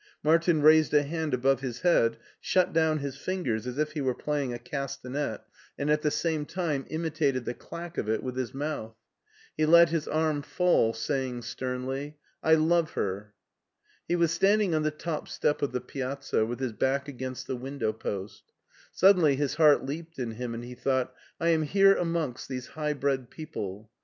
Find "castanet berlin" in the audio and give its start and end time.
4.57-5.89